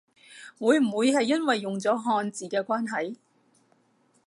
[0.57, 3.17] 會唔會係因為用咗漢字嘅關係？